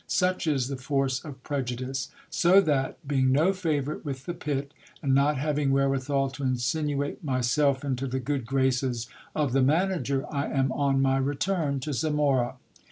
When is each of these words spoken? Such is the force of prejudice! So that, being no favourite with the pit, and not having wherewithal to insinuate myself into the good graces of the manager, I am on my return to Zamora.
Such 0.07 0.47
is 0.47 0.67
the 0.67 0.77
force 0.77 1.23
of 1.23 1.43
prejudice! 1.43 2.09
So 2.31 2.59
that, 2.61 2.97
being 3.07 3.31
no 3.31 3.53
favourite 3.53 4.03
with 4.03 4.25
the 4.25 4.33
pit, 4.33 4.73
and 5.03 5.13
not 5.13 5.37
having 5.37 5.69
wherewithal 5.69 6.31
to 6.31 6.43
insinuate 6.43 7.23
myself 7.23 7.85
into 7.85 8.07
the 8.07 8.19
good 8.19 8.47
graces 8.47 9.07
of 9.35 9.53
the 9.53 9.61
manager, 9.61 10.25
I 10.33 10.47
am 10.47 10.71
on 10.71 11.03
my 11.03 11.17
return 11.17 11.79
to 11.81 11.93
Zamora. 11.93 12.55